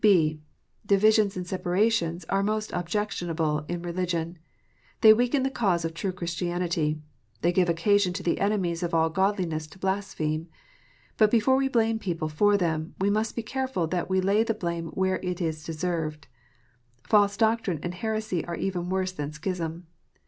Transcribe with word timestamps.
(b) 0.03 0.41
Divisions 0.83 1.37
and 1.37 1.45
separations 1.45 2.25
are 2.25 2.41
most 2.41 2.71
objectionable 2.73 3.63
in 3.69 3.83
religion. 3.83 4.39
They 5.01 5.13
weaken 5.13 5.43
the 5.43 5.51
cause 5.51 5.85
of 5.85 5.93
true 5.93 6.11
Christianity. 6.11 6.99
They 7.41 7.51
give 7.51 7.69
occasion 7.69 8.11
to 8.13 8.23
the 8.23 8.39
enemies 8.39 8.81
of 8.81 8.95
all 8.95 9.11
godliness 9.11 9.67
to 9.67 9.77
blaspheme. 9.77 10.47
But 11.17 11.29
before 11.29 11.55
we 11.55 11.67
blame 11.67 11.99
people 11.99 12.29
for 12.29 12.57
them, 12.57 12.95
we 12.99 13.11
must 13.11 13.35
be 13.35 13.43
careful 13.43 13.85
that 13.89 14.09
we 14.09 14.21
lay 14.21 14.41
the 14.43 14.55
blame 14.55 14.87
where 14.87 15.19
it 15.21 15.39
is 15.39 15.63
deserved. 15.63 16.27
False 17.03 17.37
doctrine 17.37 17.79
and 17.83 17.93
heresy 17.93 18.43
are 18.43 18.55
even 18.55 18.89
worse 18.89 19.11
than 19.11 19.31
schism. 19.31 19.85